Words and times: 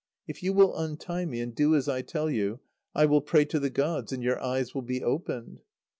If 0.27 0.41
you 0.41 0.51
will 0.51 0.75
untie 0.75 1.25
me 1.25 1.41
and 1.41 1.53
do 1.53 1.75
as 1.75 1.87
I 1.87 2.01
tell 2.01 2.27
you, 2.27 2.59
I 2.95 3.05
will 3.05 3.21
pray 3.21 3.45
to 3.45 3.59
the 3.59 3.69
gods, 3.69 4.11
and 4.11 4.23
your 4.23 4.41
eyes 4.43 4.73
will 4.73 4.81
be 4.81 5.03
opened." 5.03 5.61